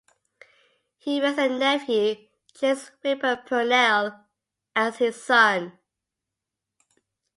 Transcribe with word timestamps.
He 0.97 1.21
raised 1.21 1.37
a 1.37 1.47
nephew, 1.47 2.15
James 2.59 2.89
Whipper 3.03 3.39
Purnell, 3.45 4.25
as 4.75 4.97
his 4.97 5.21
son. 5.23 5.77